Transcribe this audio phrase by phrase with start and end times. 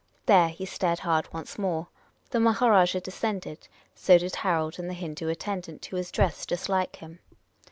[0.25, 1.89] There he stared hard once more.
[2.31, 6.69] The Ma harajah descended; so did Harold and the Hindoo attendant, who was dressed just
[6.69, 7.19] like him.